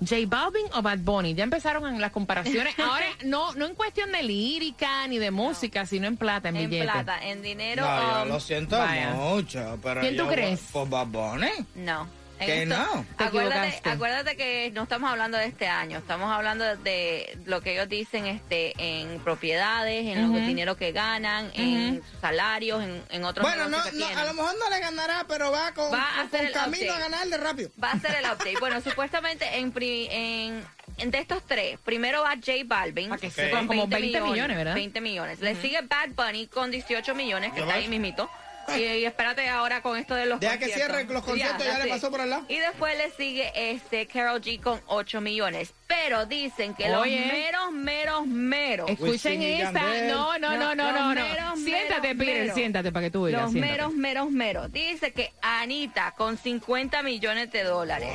J 0.00 0.16
Balvin 0.26 0.66
o 0.74 0.82
Bad 0.82 0.98
Bunny. 0.98 1.34
Ya 1.34 1.44
empezaron 1.44 1.86
en 1.86 2.00
las 2.00 2.10
comparaciones. 2.10 2.74
Ahora, 2.78 3.06
no, 3.24 3.54
no 3.54 3.66
en 3.66 3.74
cuestión 3.74 4.10
de 4.12 4.22
lírica 4.22 5.06
ni 5.06 5.18
de 5.18 5.30
música, 5.30 5.86
sino 5.86 6.06
en 6.06 6.16
plata, 6.16 6.48
en, 6.48 6.56
En 6.56 6.68
billetes. 6.68 6.92
plata, 6.92 7.24
en 7.24 7.42
dinero. 7.42 7.82
No, 7.86 8.16
yo 8.16 8.22
um, 8.22 8.28
lo 8.28 8.40
siento 8.40 8.76
vaya. 8.76 9.10
mucho, 9.12 9.78
pero 9.82 10.00
¿Quién 10.00 10.16
tú 10.16 10.26
crees? 10.26 10.60
Pues 10.72 10.90
Bad 10.90 11.06
Bunny. 11.06 11.48
No. 11.76 12.08
Que 12.38 12.66
no. 12.66 13.06
Te 13.16 13.24
Acuérdate, 13.24 13.80
acuérdate 13.88 14.36
que 14.36 14.70
no 14.72 14.82
estamos 14.82 15.10
hablando 15.10 15.38
de 15.38 15.46
este 15.46 15.66
año, 15.68 15.98
estamos 15.98 16.30
hablando 16.30 16.64
de 16.76 17.38
lo 17.46 17.60
que 17.62 17.72
ellos 17.74 17.88
dicen 17.88 18.26
este 18.26 18.74
en 18.78 19.20
propiedades, 19.20 20.04
en 20.06 20.32
los 20.32 20.46
dineros 20.46 20.76
que 20.76 20.92
ganan, 20.92 21.50
en 21.54 22.02
sus 22.02 22.20
salarios, 22.20 22.82
en, 22.82 23.02
en 23.10 23.24
otros 23.24 23.46
Bueno, 23.46 23.68
no, 23.68 23.82
que 23.84 23.92
no, 23.92 24.06
a 24.06 24.24
lo 24.24 24.34
mejor 24.34 24.54
no 24.58 24.68
le 24.70 24.80
ganará, 24.80 25.24
pero 25.28 25.50
va 25.52 25.72
con, 25.72 25.92
Va 25.92 26.20
a 26.22 26.28
con- 26.28 26.40
el 26.40 26.52
camino 26.52 26.84
update. 26.84 26.90
a 26.90 27.08
ganarle 27.08 27.36
rápido. 27.38 27.70
Va 27.82 27.92
a 27.92 28.00
ser 28.00 28.14
el 28.16 28.24
update. 28.32 28.56
Bueno, 28.60 28.80
supuestamente 28.80 29.56
en, 29.58 29.72
pri- 29.72 30.08
en, 30.10 30.64
en 30.98 31.10
de 31.10 31.18
estos 31.18 31.42
tres, 31.46 31.78
primero 31.84 32.22
va 32.22 32.34
J 32.34 32.52
Balvin. 32.66 33.08
Para 33.10 33.20
que 33.20 33.30
sepan, 33.30 33.66
como 33.66 33.86
20 33.86 34.20
millones, 34.20 34.56
¿verdad? 34.56 34.74
20 34.74 35.00
millones. 35.00 35.40
Le 35.40 35.54
sigue 35.56 35.80
Bad 35.82 36.10
Bunny 36.16 36.46
con 36.48 36.70
18 36.70 37.14
millones, 37.14 37.52
que 37.52 37.60
está 37.60 37.74
ves. 37.74 37.84
ahí 37.84 37.88
mismito. 37.88 38.28
Y, 38.76 38.80
y 38.82 39.04
espérate 39.04 39.48
ahora 39.48 39.82
con 39.82 39.96
esto 39.98 40.14
de 40.14 40.26
los 40.26 40.40
Deja 40.40 40.54
que 40.58 40.66
conciertos. 40.66 40.96
cierre 40.96 41.12
los 41.12 41.24
conciertos, 41.24 41.64
ya 41.64 41.78
le 41.78 41.84
sí. 41.84 41.90
pasó 41.90 42.10
por 42.10 42.20
al 42.20 42.30
lado. 42.30 42.44
Y 42.48 42.58
después 42.58 42.96
le 42.96 43.10
sigue 43.12 43.52
este 43.54 44.06
Carol 44.06 44.40
G 44.40 44.60
con 44.60 44.80
8 44.86 45.20
millones. 45.20 45.72
Pero 45.86 46.26
dicen 46.26 46.74
que 46.74 46.92
Oye. 46.94 47.20
los 47.20 47.26
meros, 47.32 47.72
meros, 47.72 48.26
meros. 48.26 48.90
Escuchen 48.90 49.42
esta. 49.42 49.80
No, 50.08 50.38
no, 50.38 50.56
no, 50.56 50.74
no, 50.74 50.86
Los 50.92 50.96
no. 50.96 51.14
no. 51.14 51.14
meros, 51.14 51.60
Siéntate, 51.60 52.14
Peter, 52.14 52.40
meros. 52.40 52.54
siéntate 52.54 52.90
para 52.92 53.06
que 53.06 53.10
tú 53.10 53.26
digas. 53.26 53.42
Los 53.42 53.52
siéntate. 53.52 53.72
meros, 53.72 53.92
meros, 53.92 54.30
meros. 54.30 54.72
Dice 54.72 55.12
que 55.12 55.32
Anita 55.42 56.14
con 56.16 56.36
50 56.38 57.02
millones 57.02 57.52
de 57.52 57.62
dólares. 57.64 58.10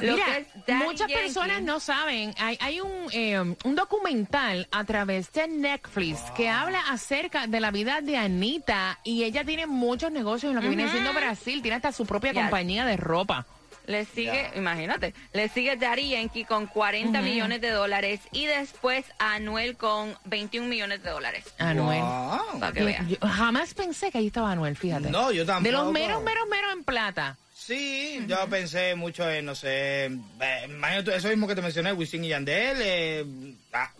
Lo 0.00 0.14
Mira, 0.14 0.26
que 0.66 0.74
muchas 0.74 0.98
Yankee. 1.08 1.14
personas 1.14 1.62
no 1.62 1.80
saben. 1.80 2.34
Hay, 2.38 2.58
hay 2.60 2.80
un, 2.80 2.90
eh, 3.12 3.38
un 3.40 3.74
documental 3.74 4.66
a 4.72 4.84
través 4.84 5.32
de 5.32 5.46
Netflix 5.48 6.20
que 6.36 6.48
habla 6.48 6.80
acerca 6.90 7.46
de 7.46 7.60
la 7.60 7.70
vida 7.70 8.00
de 8.00 8.16
Anita 8.16 8.98
y 9.04 9.24
ella 9.24 9.44
tiene 9.44 9.66
muchos 9.66 10.10
negocios 10.10 10.50
en 10.50 10.56
lo 10.56 10.62
que 10.62 10.68
viene 10.68 10.90
siendo 10.90 11.12
Brasil. 11.12 11.62
Tiene 11.62 11.76
hasta 11.76 11.92
su 11.92 12.06
propia 12.06 12.32
Yes. 12.32 12.42
compañía 12.42 12.84
de 12.84 12.96
ropa. 12.96 13.46
Le 13.86 14.06
sigue, 14.06 14.50
imagínate, 14.56 15.12
le 15.34 15.50
sigue 15.50 15.76
Daddy 15.76 16.08
Yankee 16.08 16.44
con 16.46 16.66
40 16.66 17.20
millones 17.20 17.60
de 17.60 17.68
dólares 17.70 18.18
y 18.32 18.46
después 18.46 19.04
Anuel 19.18 19.76
con 19.76 20.16
21 20.24 20.68
millones 20.68 21.02
de 21.02 21.10
dólares. 21.10 21.44
Anuel. 21.58 22.00
Wow. 22.00 22.60
Para 22.60 22.72
que 22.72 22.80
Yo- 22.80 22.86
veas. 22.86 23.06
yo 23.08 23.16
jamás 23.20 23.74
pensé 23.74 24.10
que 24.10 24.16
ahí 24.16 24.28
estaba 24.28 24.52
Anuel, 24.52 24.74
fíjate. 24.74 25.10
No, 25.10 25.30
yo 25.32 25.44
tampoco. 25.44 25.64
De 25.64 25.72
los 25.72 25.92
meros, 25.92 26.22
meros, 26.22 26.48
meros 26.48 26.72
en 26.72 26.82
plata. 26.84 27.36
Sí, 27.66 28.22
yo 28.26 28.46
pensé 28.50 28.94
mucho 28.94 29.30
en, 29.30 29.46
no 29.46 29.54
sé, 29.54 30.04
eh, 30.06 30.68
eso 31.14 31.28
mismo 31.28 31.46
que 31.46 31.54
te 31.54 31.62
mencioné, 31.62 31.94
Wisin 31.94 32.22
y 32.24 32.28
Yandel. 32.28 32.76
eh, 32.82 33.24
ah, 33.72 33.90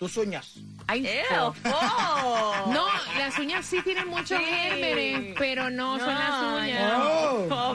Tus 0.03 0.17
uñas. 0.17 0.55
Ay, 0.85 1.07
Ew, 1.07 1.53
oh. 1.63 2.53
No, 2.73 2.85
las 3.17 3.39
uñas 3.39 3.65
sí 3.65 3.81
tienen 3.83 4.09
muchos 4.09 4.37
Sí. 4.37 4.43
gérmenes, 4.43 5.33
pero 5.39 5.69
no, 5.69 5.97
son 5.97 6.13
No, 6.13 6.19
las 6.19 6.61
uñas. 6.61 6.93
Oh. 7.01 7.47
Oh. 7.49 7.73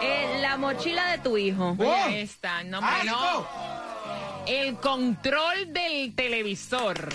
Eh, 0.00 0.38
la 0.40 0.56
mochila 0.56 1.08
de 1.10 1.18
tu 1.18 1.36
hijo. 1.36 1.76
Oh. 1.78 2.06
esta, 2.08 2.64
no, 2.64 2.78
hombre, 2.78 3.04
no. 3.04 3.16
¡Asco! 3.18 4.44
El 4.46 4.76
control 4.76 5.74
del 5.74 6.14
televisor. 6.14 7.12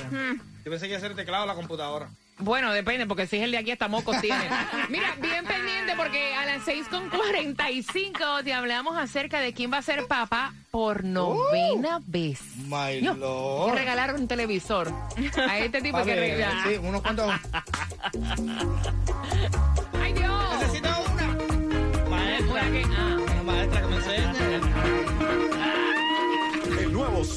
Yo 0.63 0.70
pensé 0.72 0.82
que 0.86 0.89
iba 0.89 0.98
a 0.98 1.01
ser 1.01 1.15
teclado 1.15 1.41
de 1.41 1.48
la 1.48 1.56
computadora. 1.56 2.12
Bueno, 2.39 2.72
depende, 2.72 3.08
porque 3.08 3.25
si 3.25 3.38
es 3.38 3.44
el 3.44 3.51
de 3.51 3.58
aquí 3.58 3.72
hasta 3.72 3.88
mocos 3.88 4.20
tiene. 4.22 4.48
Mira, 4.89 5.15
bien 5.20 5.44
pendiente 5.46 5.94
porque 5.98 6.36
a 6.36 6.46
las 6.46 6.65
6.45 6.67 8.44
te 8.44 8.53
hablamos 8.53 8.96
acerca 8.98 9.39
de 9.39 9.53
quién 9.53 9.72
va 9.74 9.77
a 9.79 9.82
ser 9.82 10.06
papá 10.08 10.53
por 10.70 11.03
novena 11.03 12.00
vez. 12.06 12.39
My 12.67 13.01
Yo, 13.01 13.15
lord. 13.15 13.72
que 13.74 13.79
regalar 13.79 14.13
un 14.13 14.27
televisor 14.27 14.94
a 15.48 15.58
este 15.58 15.82
tipo 15.82 16.03
que 16.03 16.15
regala. 16.15 16.63
Sí, 16.67 16.77
unos 16.77 17.01
cuantos. 17.01 17.34
¡Ay, 20.01 20.13
Dios! 20.13 20.60
Necesito 20.60 20.89
una. 21.13 22.08
Maestra. 22.10 22.51
Una 22.51 22.72
que- 22.72 22.86
ah. 22.96 23.17
Una 23.34 23.44
maestra 23.44 23.82
que 23.82 23.88
me 23.88 23.96
enseñe. 23.96 24.47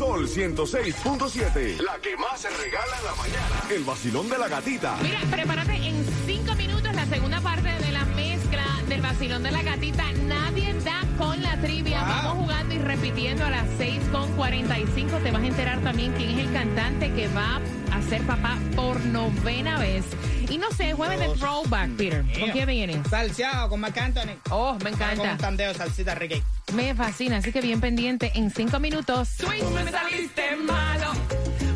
Sol 0.01 0.27
106.7. 0.27 1.79
La 1.83 1.99
que 1.99 2.17
más 2.17 2.41
se 2.41 2.49
regala 2.49 2.97
en 3.01 3.05
la 3.05 3.15
mañana. 3.17 3.65
El 3.71 3.85
vacilón 3.85 4.31
de 4.31 4.39
la 4.39 4.49
gatita. 4.49 4.97
Mira, 5.03 5.21
prepárate 5.31 5.75
en 5.75 6.07
cinco 6.25 6.55
minutos 6.55 6.95
la 6.95 7.05
segunda 7.05 7.39
parte 7.43 7.69
de 7.69 7.93
la 7.93 8.07
mezcla 8.07 8.65
del 8.89 9.03
vacilón 9.03 9.43
de 9.43 9.51
la 9.51 9.63
gatita. 9.63 10.11
Nadie 10.27 10.73
da 10.83 11.03
con 11.19 11.43
la 11.43 11.55
trivia. 11.61 11.99
Wow. 11.99 12.09
Vamos 12.09 12.45
jugando 12.45 12.75
y 12.77 12.79
repitiendo 12.79 13.45
a 13.45 13.51
las 13.51 13.67
6.45. 13.79 15.23
Te 15.23 15.31
vas 15.33 15.43
a 15.43 15.47
enterar 15.47 15.81
también 15.81 16.15
quién 16.15 16.31
es 16.31 16.47
el 16.47 16.53
cantante 16.55 17.13
que 17.13 17.29
va 17.29 17.61
a 17.93 18.01
ser 18.09 18.23
papá 18.23 18.57
por 18.75 18.99
novena 19.05 19.79
vez. 19.81 20.07
Y 20.49 20.57
no 20.57 20.71
sé, 20.71 20.95
jueves 20.95 21.21
de 21.21 21.29
throwback, 21.37 21.91
Peter. 21.99 22.25
¿Con 22.41 22.53
qué 22.53 22.65
viene? 22.65 23.03
Salseado 23.11 23.69
con 23.69 23.81
Marc 23.81 23.99
Anthony. 23.99 24.33
Oh, 24.49 24.73
me 24.83 24.93
Con 24.93 24.95
un 24.95 25.03
encanta. 25.03 25.37
tandeo, 25.37 25.75
salsita 25.75 26.15
reggae. 26.15 26.43
Me 26.75 26.95
fascina, 26.95 27.39
así 27.39 27.53
que 27.53 27.61
bien 27.61 27.81
pendiente 27.81 28.31
en 28.35 28.51
cinco 28.51 28.79
minutos. 28.81 29.29
Switch, 29.29 29.63
me 29.65 29.91
saliste 29.91 30.57
malo, 30.57 31.13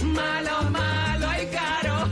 malo, 0.04 0.62
malo 0.70 1.28
y 1.42 1.46
caro. 1.46 2.08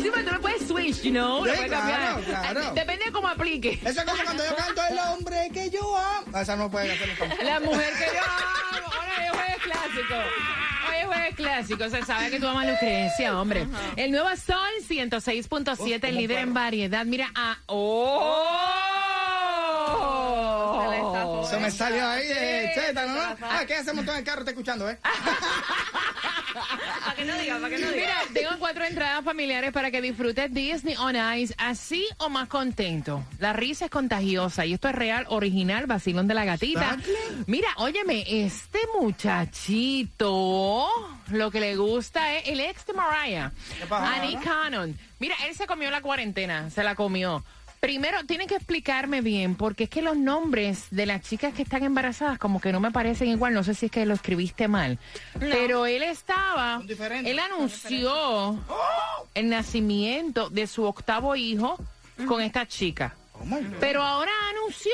sí, 0.00 0.10
pero 0.12 0.24
tú 0.24 0.32
no 0.32 0.40
puedes 0.40 0.66
switch, 0.66 1.02
you 1.02 1.10
know, 1.12 1.44
lo 1.44 1.52
Sí, 1.52 1.56
puedes 1.56 1.70
claro, 1.72 2.14
cambiar. 2.16 2.24
claro. 2.42 2.74
Depende 2.74 3.04
de 3.06 3.12
cómo 3.12 3.28
aplique. 3.28 3.78
Eso 3.84 4.00
es 4.00 4.04
como 4.04 4.22
cuando 4.24 4.44
yo 4.44 4.56
canto 4.56 4.82
el 4.90 4.98
hombre 4.98 5.50
que 5.52 5.70
yo 5.70 5.96
amo. 5.96 6.38
Esa 6.38 6.56
no 6.56 6.70
puede 6.70 6.92
hacer 6.92 7.08
nunca. 7.20 7.44
La 7.44 7.60
mujer 7.60 7.92
que 7.98 8.06
yo 8.14 8.22
amo. 8.22 8.92
Ahora 8.92 9.12
hoy 9.18 9.24
es 9.24 9.30
jueves 9.32 9.62
clásico. 9.62 10.14
Hoy 10.88 10.96
es 11.00 11.06
jueves 11.06 11.34
clásico. 11.36 11.88
Se 11.90 12.04
sabe 12.04 12.30
que 12.30 12.40
tú 12.40 12.46
amas 12.48 12.66
Lucrecia, 12.66 13.40
hombre. 13.40 13.66
El 13.96 14.10
nuevo 14.10 14.28
Sol 14.36 14.58
106.7, 14.88 16.04
el 16.08 16.16
líder 16.16 16.38
en 16.38 16.54
variedad. 16.54 17.04
Mira 17.06 17.30
a. 17.34 17.58
¡Oh! 17.66 18.81
Se 21.52 21.58
me 21.60 21.70
salió 21.70 22.08
ahí 22.08 22.26
de 22.28 22.70
Sí, 22.74 22.80
cheta, 22.80 23.04
¿no? 23.04 23.20
Ah, 23.42 23.64
¿qué 23.66 23.74
hacemos 23.74 24.06
todo 24.06 24.14
en 24.14 24.20
el 24.20 24.24
carro? 24.24 24.40
Está 24.40 24.52
escuchando, 24.52 24.88
¿eh? 24.88 24.98
Para 27.04 27.14
que 27.14 27.24
no 27.26 27.36
diga, 27.36 27.58
para 27.58 27.68
que 27.68 27.78
no 27.78 27.90
diga. 27.90 28.00
Mira, 28.00 28.16
tengo 28.32 28.58
cuatro 28.58 28.84
entradas 28.86 29.22
familiares 29.22 29.70
para 29.70 29.90
que 29.90 30.00
disfrutes 30.00 30.52
Disney 30.54 30.96
on 30.96 31.14
Ice, 31.36 31.54
así 31.58 32.06
o 32.16 32.30
más 32.30 32.48
contento. 32.48 33.22
La 33.38 33.52
risa 33.52 33.84
es 33.84 33.90
contagiosa 33.90 34.64
y 34.64 34.72
esto 34.72 34.88
es 34.88 34.94
real, 34.94 35.26
original, 35.28 35.86
vacilón 35.86 36.26
de 36.26 36.32
la 36.34 36.46
gatita. 36.46 36.96
Mira, 37.46 37.68
óyeme, 37.76 38.24
este 38.44 38.78
muchachito, 38.98 40.88
lo 41.28 41.50
que 41.50 41.60
le 41.60 41.76
gusta 41.76 42.34
es 42.38 42.48
el 42.48 42.60
ex 42.60 42.86
de 42.86 42.94
Mariah. 42.94 43.52
Annie 43.90 44.38
Cannon. 44.42 44.98
Mira, 45.18 45.34
él 45.46 45.54
se 45.54 45.66
comió 45.66 45.90
la 45.90 46.00
cuarentena, 46.00 46.70
se 46.70 46.82
la 46.82 46.94
comió. 46.94 47.44
Primero, 47.82 48.24
tienen 48.26 48.46
que 48.46 48.54
explicarme 48.54 49.22
bien, 49.22 49.56
porque 49.56 49.84
es 49.84 49.90
que 49.90 50.02
los 50.02 50.16
nombres 50.16 50.86
de 50.92 51.04
las 51.04 51.20
chicas 51.22 51.52
que 51.52 51.62
están 51.62 51.82
embarazadas 51.82 52.38
como 52.38 52.60
que 52.60 52.70
no 52.70 52.78
me 52.78 52.92
parecen 52.92 53.26
igual. 53.26 53.54
No 53.54 53.64
sé 53.64 53.74
si 53.74 53.86
es 53.86 53.92
que 53.92 54.06
lo 54.06 54.14
escribiste 54.14 54.68
mal. 54.68 55.00
Pero 55.40 55.86
él 55.86 56.04
estaba, 56.04 56.80
él 57.24 57.38
anunció 57.40 58.56
el 59.34 59.48
nacimiento 59.48 60.48
de 60.48 60.68
su 60.68 60.84
octavo 60.84 61.34
hijo 61.34 61.76
con 62.28 62.40
esta 62.40 62.68
chica. 62.68 63.16
Oh. 63.34 63.44
Pero 63.80 64.04
ahora 64.04 64.30
anunció 64.50 64.92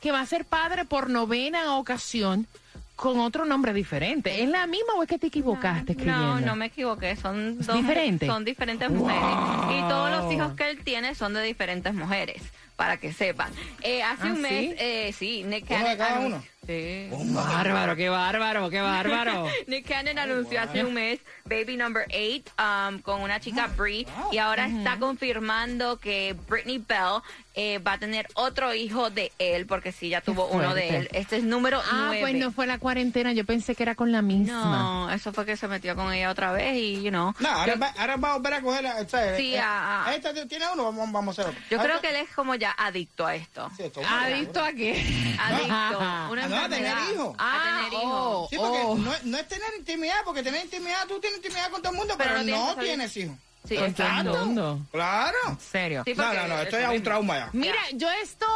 que 0.00 0.10
va 0.10 0.20
a 0.20 0.26
ser 0.26 0.44
padre 0.44 0.84
por 0.84 1.10
novena 1.10 1.76
ocasión 1.76 2.48
con 2.96 3.18
otro 3.18 3.44
nombre 3.44 3.72
diferente. 3.72 4.42
¿Es 4.42 4.48
la 4.48 4.66
misma 4.66 4.94
o 4.96 5.02
es 5.02 5.08
que 5.08 5.18
te 5.18 5.26
equivocaste 5.26 5.92
escribiendo? 5.92 6.40
No, 6.40 6.40
no 6.40 6.56
me 6.56 6.66
equivoqué, 6.66 7.16
son 7.16 7.58
dos 7.58 7.76
diferente? 7.76 8.26
son 8.26 8.44
diferentes 8.44 8.90
mujeres 8.90 9.22
y 9.70 9.80
todos 9.88 10.10
los 10.10 10.32
hijos 10.32 10.54
que 10.54 10.70
él 10.70 10.78
tiene 10.84 11.14
son 11.14 11.34
de 11.34 11.42
diferentes 11.42 11.92
mujeres, 11.92 12.42
para 12.76 12.96
que 12.98 13.12
sepan. 13.12 13.52
Eh, 13.82 14.02
hace 14.02 14.28
¿Ah, 14.28 14.32
un 14.32 14.40
mes, 14.42 14.50
sí? 14.70 14.74
eh, 14.78 15.14
sí, 15.16 15.42
Nick 15.44 15.66
¿Uno 15.70 15.78
de 15.78 15.84
Cannon 15.84 15.98
cada 15.98 16.20
uno? 16.20 16.44
Sí. 16.66 17.08
Bárbaro, 17.10 17.94
qué 17.94 18.08
bárbaro, 18.08 18.70
qué 18.70 18.80
bárbaro. 18.80 19.46
Nick 19.66 19.86
Cannon 19.86 20.18
anunció 20.18 20.62
hace 20.62 20.82
un 20.82 20.94
mes 20.94 21.20
Baby 21.44 21.76
Number 21.76 22.06
8 22.08 22.52
um, 22.58 22.98
con 23.02 23.20
una 23.20 23.38
chica 23.38 23.66
Brie 23.76 24.06
y 24.32 24.38
ahora 24.38 24.66
está 24.66 24.98
confirmando 24.98 25.98
que 25.98 26.34
Britney 26.48 26.78
Bell 26.78 27.20
eh, 27.54 27.78
va 27.80 27.92
a 27.92 27.98
tener 27.98 28.26
otro 28.34 28.72
hijo 28.72 29.10
de 29.10 29.30
él 29.38 29.66
porque 29.66 29.92
sí, 29.92 30.08
ya 30.08 30.22
tuvo 30.22 30.46
uno 30.46 30.74
de 30.74 30.88
él. 30.96 31.08
Este 31.12 31.36
es 31.36 31.44
número 31.44 31.82
ah, 31.84 32.04
9. 32.06 32.20
pues 32.22 32.34
no 32.36 32.50
fue 32.50 32.66
la 32.66 32.78
cuarentena, 32.78 33.34
yo 33.34 33.44
pensé 33.44 33.74
que 33.74 33.82
era 33.82 33.94
con 33.94 34.10
la 34.10 34.22
misma. 34.22 34.64
No, 34.64 35.10
eso 35.10 35.34
fue 35.34 35.44
que 35.44 35.58
se 35.58 35.68
metió 35.68 35.94
con 35.94 36.14
ella 36.14 36.30
otra 36.30 36.50
vez 36.52 36.74
y, 36.76 37.02
you 37.02 37.10
know. 37.10 37.34
No, 37.40 37.48
ahora, 37.50 37.74
yo, 37.74 37.78
va, 37.78 37.88
ahora 37.98 38.16
va 38.16 38.30
a 38.30 38.36
volver 38.38 38.54
a 38.54 38.60
coger. 38.62 38.86
o 38.86 39.08
sea, 39.08 39.36
Sí, 39.36 39.54
eh, 39.54 39.60
a- 39.60 40.06
a- 40.06 40.14
Esta 40.14 40.32
tiene 40.48 40.64
uno, 40.72 40.84
vamos, 40.84 41.12
vamos 41.12 41.38
a 41.38 41.42
hacer 41.42 41.52
otro. 41.54 41.64
yo 41.70 41.78
Ahora- 41.78 41.98
creo 41.98 42.00
que 42.00 42.18
él 42.18 42.24
es 42.26 42.34
como 42.34 42.54
ya 42.54 42.63
adicto 42.72 43.26
a 43.26 43.34
esto. 43.34 43.70
Sí, 43.76 43.84
¿Adicto 44.08 44.62
a 44.64 44.72
qué? 44.72 44.92
Adicto. 45.40 45.68
Ah, 45.70 46.28
Una 46.30 46.48
no, 46.48 46.56
a 46.56 46.68
tener 46.68 46.96
hijos. 47.12 47.34
A 47.38 47.38
Ah, 47.38 47.76
tener 47.84 47.92
hijos. 48.02 48.12
oh. 48.14 48.46
Sí, 48.50 48.56
porque 48.56 48.78
Oh. 48.84 48.94
no, 48.96 49.12
es- 49.14 49.24
no 49.24 49.36
es 49.38 49.48
tener 49.48 49.68
intimidad, 49.78 50.16
porque 50.24 50.42
tener 50.42 50.64
intimidad, 50.64 51.06
tú 51.06 51.18
tienes 51.20 51.38
intimidad 51.38 51.70
con 51.70 51.82
todo 51.82 51.92
el 51.92 51.98
mundo, 51.98 52.14
Pero 52.18 52.30
pero, 52.34 52.44
no 52.44 52.76
tienes 52.76 53.16
hijos. 53.16 53.36
Sí, 53.66 53.76
Con 53.76 53.94
todo 53.94 54.06
el 54.06 54.12
exacto. 54.12 54.44
mundo. 54.44 54.80
Claro. 54.92 55.38
En 55.48 55.58
serio. 55.58 56.02
Sí, 56.04 56.12
No, 56.14 56.34
no, 56.34 56.48
no, 56.48 56.58
esto 56.60 56.76
eso 56.76 56.90
es 56.90 56.98
un 56.98 57.02
trauma 57.02 57.38
ya. 57.38 57.50
Mira, 57.54 57.78
yo 57.94 58.10
estoy 58.10 58.48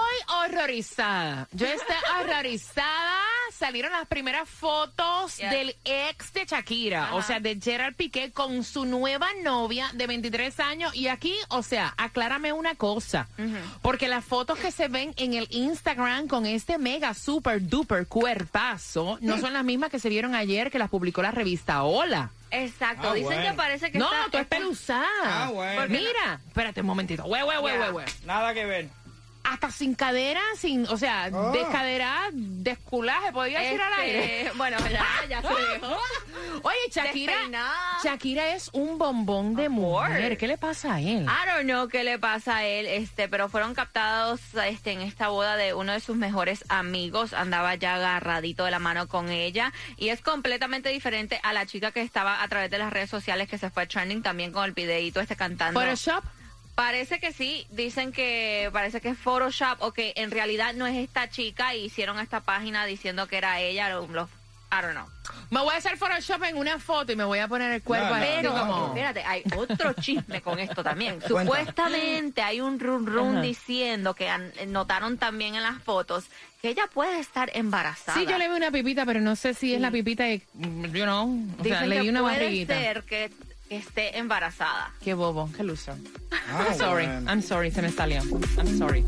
horrorizada. 0.44 1.48
Yo 1.52 1.66
estoy 1.66 1.96
horrorizada. 2.20 3.20
Salieron 3.58 3.90
las 3.90 4.06
primeras 4.06 4.48
fotos 4.48 5.36
del 5.38 5.74
ex 5.84 6.32
de 6.32 6.44
Shakira, 6.46 7.04
Ajá. 7.06 7.14
o 7.16 7.22
sea, 7.22 7.40
de 7.40 7.58
Gerard 7.60 7.94
Piqué 7.96 8.30
con 8.30 8.62
su 8.62 8.84
nueva 8.84 9.26
novia 9.42 9.90
de 9.94 10.06
23 10.06 10.60
años. 10.60 10.94
Y 10.94 11.08
aquí, 11.08 11.34
o 11.48 11.62
sea, 11.64 11.92
aclárame 11.96 12.52
una 12.52 12.76
cosa. 12.76 13.26
Porque 13.82 14.06
las 14.06 14.24
fotos 14.24 14.58
que 14.60 14.70
se 14.70 14.86
ven 14.86 15.12
en 15.16 15.34
el 15.34 15.48
Instagram 15.50 16.28
con 16.28 16.46
este 16.46 16.78
mega 16.78 17.14
super 17.14 17.66
duper 17.66 18.06
cuerpazo 18.06 19.18
no 19.20 19.38
son 19.38 19.52
las 19.52 19.64
mismas 19.64 19.90
que 19.90 19.98
se 19.98 20.08
vieron 20.08 20.34
ayer 20.36 20.70
que 20.70 20.78
las 20.78 20.88
publicó 20.90 21.22
la 21.22 21.32
revista 21.32 21.82
Hola. 21.82 22.30
Exacto. 22.50 23.10
Ah, 23.10 23.14
Dicen 23.14 23.26
bueno. 23.34 23.50
que 23.50 23.56
parece 23.56 23.92
que 23.92 23.98
No, 23.98 24.06
está, 24.10 24.30
tú 24.30 24.38
es 24.38 24.46
peluzada. 24.46 25.04
Ah, 25.24 25.50
bueno. 25.52 25.80
Porque 25.82 25.92
Mira, 25.98 26.40
espérate 26.46 26.80
un 26.80 26.86
momentito. 26.86 27.24
Hue, 27.26 27.42
hue, 27.44 27.58
hue, 27.58 27.72
Ya. 27.72 27.90
hue, 27.90 27.92
hue 27.92 28.04
Nada 28.24 28.54
que 28.54 28.64
ver. 28.64 28.88
Hasta 29.50 29.70
sin 29.70 29.94
cadera, 29.94 30.40
sin, 30.56 30.86
o 30.88 30.96
sea, 30.96 31.30
Oh. 31.32 31.52
descaderada, 31.52 32.28
desculaje, 32.32 33.32
podría 33.32 33.60
decir 33.60 33.80
al 33.80 33.92
aire. 34.00 34.42
Este, 34.46 34.56
bueno, 34.58 34.76
ya, 34.90 35.06
ya 35.28 35.42
se 35.42 35.48
dejó. 35.72 35.96
Oye, 36.62 36.76
Shakira, 36.90 37.32
Despeinada. 37.32 37.98
Shakira 38.02 38.54
es 38.54 38.70
un 38.72 38.98
bombón 38.98 39.54
de 39.54 39.68
mujer. 39.68 40.36
¿Qué 40.38 40.46
le 40.48 40.58
pasa 40.58 40.94
a 40.94 41.00
él? 41.00 41.24
I 41.24 41.46
don't 41.50 41.64
know 41.64 41.88
qué 41.88 42.04
le 42.04 42.18
pasa 42.18 42.58
a 42.58 42.64
él, 42.64 42.86
este, 42.86 43.28
pero 43.28 43.48
fueron 43.48 43.74
captados 43.74 44.40
este, 44.66 44.92
en 44.92 45.00
esta 45.00 45.28
boda 45.28 45.56
de 45.56 45.74
uno 45.74 45.92
de 45.92 46.00
sus 46.00 46.16
mejores 46.16 46.64
amigos. 46.68 47.32
Andaba 47.32 47.74
ya 47.76 47.94
agarradito 47.96 48.64
de 48.64 48.70
la 48.70 48.78
mano 48.78 49.08
con 49.08 49.30
ella. 49.30 49.72
Y 49.96 50.08
es 50.10 50.20
completamente 50.20 50.88
diferente 50.90 51.40
a 51.42 51.52
la 51.52 51.66
chica 51.66 51.92
que 51.92 52.02
estaba 52.02 52.42
a 52.42 52.48
través 52.48 52.70
de 52.70 52.78
las 52.78 52.92
redes 52.92 53.10
sociales 53.10 53.48
que 53.48 53.58
se 53.58 53.70
fue 53.70 53.86
trending 53.86 54.22
también 54.22 54.52
con 54.52 54.64
el 54.64 54.72
videíto 54.72 55.20
este 55.20 55.36
cantando. 55.36 55.80
Photoshop. 55.80 56.24
Parece 56.78 57.18
que 57.18 57.32
sí, 57.32 57.66
dicen 57.70 58.12
que 58.12 58.70
parece 58.72 59.00
que 59.00 59.08
es 59.08 59.18
Photoshop 59.18 59.78
o 59.82 59.92
que 59.92 60.12
en 60.14 60.30
realidad 60.30 60.74
no 60.74 60.86
es 60.86 60.94
esta 60.96 61.28
chica 61.28 61.74
y 61.74 61.86
hicieron 61.86 62.20
esta 62.20 62.38
página 62.38 62.86
diciendo 62.86 63.26
que 63.26 63.36
era 63.36 63.58
ella, 63.60 63.88
lo- 63.90 64.06
los 64.06 64.28
I 64.70 64.82
don't 64.82 64.92
know. 64.92 65.06
Me 65.50 65.58
voy 65.60 65.74
a 65.74 65.78
hacer 65.78 65.96
Photoshop 65.96 66.44
en 66.44 66.56
una 66.56 66.78
foto 66.78 67.10
y 67.10 67.16
me 67.16 67.24
voy 67.24 67.40
a 67.40 67.48
poner 67.48 67.72
el 67.72 67.82
cuerpo 67.82 68.10
No, 68.10 68.20
no, 68.20 68.20
Pero, 68.20 68.50
como... 68.52 68.86
espérate, 68.88 69.24
hay 69.24 69.42
otro 69.56 69.92
chisme 69.94 70.40
con 70.40 70.60
esto 70.60 70.84
también. 70.84 71.18
Supuestamente 71.26 72.42
hay 72.42 72.60
un 72.60 72.78
run 72.78 73.06
run 73.06 73.42
diciendo 73.42 74.14
que 74.14 74.30
notaron 74.68 75.18
también 75.18 75.56
en 75.56 75.64
las 75.64 75.82
fotos 75.82 76.26
que 76.62 76.68
ella 76.68 76.86
puede 76.94 77.18
estar 77.18 77.50
embarazada. 77.54 78.16
Sí, 78.20 78.24
yo 78.26 78.38
le 78.38 78.46
veo 78.46 78.56
una 78.56 78.70
pipita, 78.70 79.04
pero 79.04 79.20
no 79.20 79.34
sé 79.34 79.52
si 79.54 79.74
es 79.74 79.80
la 79.80 79.90
pipita 79.90 80.24
de, 80.24 80.42
you 80.54 81.02
know, 81.02 81.24
o 81.58 81.64
sea, 81.64 81.80
Dicen 81.80 81.88
leí 81.88 82.02
que 82.02 82.10
una 82.10 82.20
puede 82.20 82.34
barriguita. 82.36 82.74
ser 82.78 83.02
que, 83.04 83.30
que 83.68 83.76
esté 83.76 84.18
embarazada. 84.18 84.92
Qué 85.00 85.14
bobo, 85.14 85.50
qué 85.56 85.62
loser. 85.62 85.94
Ah, 86.30 86.66
I'm 86.68 86.78
sorry, 86.78 87.06
bueno. 87.06 87.30
I'm 87.30 87.42
sorry, 87.42 87.70
se 87.70 87.82
me 87.82 87.90
salió. 87.90 88.22
I'm 88.56 88.78
sorry. 88.78 89.04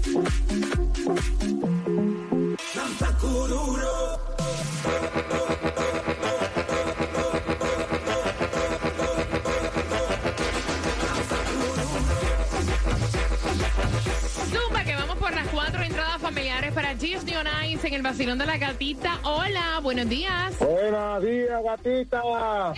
Zumba, 14.50 14.84
que 14.84 14.94
vamos 14.94 15.16
por 15.16 15.34
las 15.34 15.48
cuatro 15.48 15.82
entradas 15.82 16.20
familiares 16.20 16.72
para 16.72 16.94
Disney 16.94 17.34
on 17.36 17.46
Ice 17.66 17.88
en 17.88 17.94
el 17.94 18.02
vacilón 18.02 18.38
de 18.38 18.46
la 18.46 18.58
gatita. 18.58 19.20
Hola, 19.22 19.80
buenos 19.82 20.08
días. 20.08 20.58
Buenos 20.58 21.22
días, 21.22 21.62
gatita. 21.64 22.74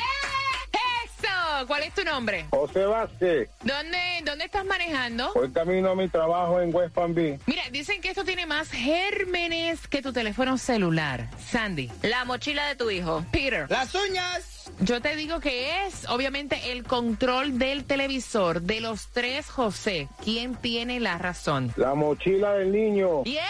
¿Cuál 1.67 1.85
es 1.85 1.95
tu 1.95 2.05
nombre? 2.05 2.47
José 2.51 2.85
Vázquez. 2.85 3.49
¿Dónde, 3.63 3.99
dónde 4.25 4.45
estás 4.45 4.65
manejando? 4.65 5.33
Voy 5.35 5.51
camino 5.53 5.91
a 5.91 5.95
mi 5.95 6.09
trabajo 6.09 6.61
en 6.61 6.75
West 6.75 6.95
Palm 6.95 7.15
Beach. 7.15 7.41
Mira, 7.47 7.63
dicen 7.71 8.01
que 8.01 8.11
esto 8.11 8.25
tiene 8.25 8.47
más 8.47 8.71
gérmenes 8.71 9.87
que 9.89 10.03
tu 10.03 10.13
teléfono 10.13 10.59
celular. 10.59 11.29
Sandy. 11.51 11.91
La 12.03 12.25
mochila 12.25 12.67
de 12.67 12.77
tu 12.77 12.91
hijo. 12.91 13.25
Peter. 13.31 13.71
Las 13.71 13.95
uñas. 13.95 14.71
Yo 14.81 15.01
te 15.01 15.17
digo 15.17 15.41
que 15.41 15.87
es, 15.87 16.09
obviamente, 16.09 16.73
el 16.73 16.85
control 16.85 17.59
del 17.59 17.85
televisor. 17.85 18.63
De 18.63 18.81
los 18.81 19.09
tres, 19.09 19.51
José, 19.51 20.09
¿quién 20.25 20.55
tiene 20.57 21.01
la 21.01 21.19
razón? 21.19 21.73
La 21.77 21.95
mochila 21.95 22.55
del 22.55 22.73
niño. 22.73 23.25
Yes. 23.25 23.41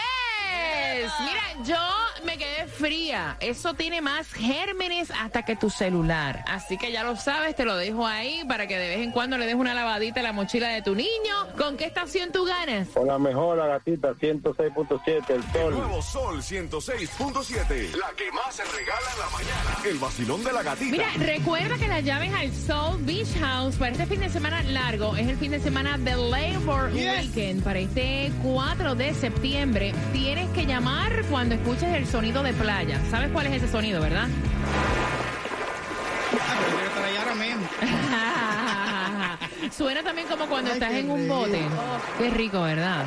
Mira, 1.19 1.43
yo 1.65 2.25
me 2.25 2.37
quedé 2.37 2.52
fría. 2.77 3.37
Eso 3.39 3.73
tiene 3.73 4.01
más 4.01 4.27
gérmenes 4.33 5.11
hasta 5.11 5.43
que 5.43 5.55
tu 5.55 5.69
celular. 5.69 6.43
Así 6.47 6.77
que 6.77 6.91
ya 6.91 7.03
lo 7.03 7.15
sabes, 7.15 7.55
te 7.55 7.65
lo 7.65 7.75
dejo 7.77 8.05
ahí 8.05 8.43
para 8.47 8.67
que 8.67 8.77
de 8.77 8.89
vez 8.89 8.99
en 8.99 9.11
cuando 9.11 9.37
le 9.37 9.45
des 9.45 9.55
una 9.55 9.73
lavadita 9.73 10.19
a 10.19 10.23
la 10.23 10.33
mochila 10.33 10.69
de 10.69 10.81
tu 10.81 10.95
niño. 10.95 11.09
¿Con 11.57 11.77
qué 11.77 11.85
estación 11.85 12.31
tú 12.31 12.45
ganas? 12.45 12.87
Con 12.89 13.07
la 13.07 13.17
mejor, 13.19 13.57
la 13.57 13.67
gatita, 13.67 14.13
106.7, 14.13 15.23
el 15.29 15.35
El 15.35 15.43
sol. 15.53 15.73
nuevo 15.77 16.01
Sol 16.01 16.41
106.7. 16.41 17.95
La 17.97 18.11
que 18.15 18.31
más 18.31 18.55
se 18.55 18.63
regala 18.63 19.07
en 19.13 19.19
la 19.19 19.29
mañana. 19.29 19.77
El 19.89 19.97
vacilón 19.97 20.43
de 20.43 20.53
la 20.53 20.63
gatita. 20.63 20.91
Mira, 20.91 21.07
recuerda 21.17 21.77
que 21.77 21.87
las 21.87 22.03
llaves 22.03 22.33
al 22.33 22.51
Soul 22.53 23.01
Beach 23.03 23.27
House 23.39 23.75
para 23.75 23.91
este 23.91 24.05
fin 24.05 24.19
de 24.19 24.29
semana 24.29 24.61
largo 24.63 25.15
es 25.15 25.27
el 25.27 25.37
fin 25.37 25.51
de 25.51 25.59
semana 25.59 25.97
de 25.97 26.15
Labor 26.15 26.91
Yes. 26.93 27.21
Weekend. 27.27 27.63
Para 27.63 27.79
este 27.79 28.31
4 28.43 28.95
de 28.95 29.13
septiembre 29.13 29.93
tienes 30.11 30.49
que 30.51 30.65
llamar 30.65 31.23
cuando 31.29 31.55
escuches 31.55 31.93
el 31.93 32.07
sonido 32.07 32.43
de 32.43 32.53
playa. 32.63 32.97
¿Sabes 33.11 33.29
cuál 33.31 33.47
es 33.47 33.53
ese 33.61 33.67
sonido, 33.69 34.01
verdad? 34.01 34.27
Ah, 36.39 36.55
pero 36.57 36.71
quiero 36.71 36.87
estar 36.87 37.03
allá 37.03 37.21
ahora 37.21 37.35
mismo. 37.35 37.67
Suena 39.77 40.01
también 40.03 40.27
como 40.29 40.45
cuando 40.47 40.71
Ay, 40.71 40.77
estás 40.77 40.93
en 40.93 41.09
un 41.11 41.19
rico. 41.21 41.35
bote. 41.35 41.61
Qué 42.17 42.29
rico, 42.29 42.61
¿verdad? 42.61 43.03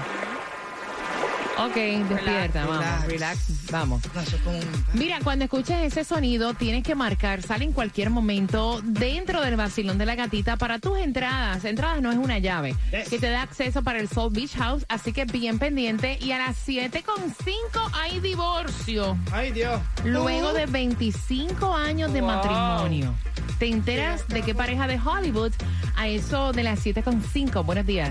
Ok, 1.59 1.75
despierta, 1.75 2.67
vamos, 2.67 2.85
relax. 2.85 3.07
relax, 3.09 3.71
vamos. 3.71 4.03
Como 4.45 4.59
un- 4.59 4.85
Mira, 4.93 5.19
cuando 5.25 5.45
escuches 5.47 5.79
ese 5.81 6.05
sonido, 6.05 6.53
tienes 6.53 6.83
que 6.83 6.95
marcar, 6.95 7.41
sale 7.43 7.65
en 7.65 7.73
cualquier 7.73 8.11
momento 8.11 8.81
dentro 8.85 9.41
del 9.41 9.57
vacilón 9.57 9.97
de 9.97 10.05
la 10.05 10.15
gatita 10.17 10.57
para 10.59 10.79
tus 10.79 10.99
entradas. 10.99 11.65
Entradas 11.65 12.03
no 12.03 12.13
es 12.13 12.19
una 12.19 12.39
llave 12.39 12.75
Yes. 12.91 13.09
que 13.09 13.19
te 13.19 13.31
da 13.31 13.41
acceso 13.43 13.83
para 13.83 13.99
el 14.01 14.09
Soul 14.09 14.33
Beach 14.35 14.55
House, 14.57 14.85
así 14.91 15.15
que 15.15 15.25
bien 15.25 15.59
pendiente. 15.59 16.19
Y 16.21 16.33
a 16.33 16.39
las 16.39 16.57
7.5 16.57 17.91
hay 17.95 18.21
divorcio. 18.21 19.17
Ay, 19.33 19.51
Dios. 19.53 19.81
Luego 20.05 20.51
Uh. 20.51 20.55
de 20.55 20.67
25 20.67 21.75
años 21.75 22.13
de 22.13 22.21
matrimonio. 22.21 23.15
Te 23.59 23.69
enteras 23.71 24.29
de 24.29 24.43
qué 24.43 24.55
pareja 24.55 24.87
de 24.87 25.01
Hollywood 25.01 25.53
a 25.97 26.07
eso 26.09 26.53
de 26.53 26.63
las 26.65 26.81
7.5. 26.85 27.65
Buenos 27.65 27.87
días. 27.87 28.11